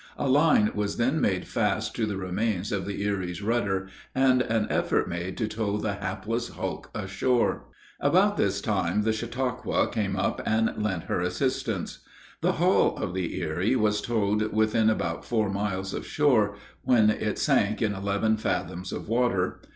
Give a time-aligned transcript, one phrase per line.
[0.17, 4.65] A line was then made fast to the remains of the Erie's rudder, and an
[4.71, 7.67] effort made to tow the hapless hulk ashore.
[7.99, 11.99] About this time the Chautauque came up and lent her assistance.
[12.41, 17.37] The hull of the Erie was towed within about four miles of shore, when it
[17.37, 19.61] sank in eleven fathoms of water.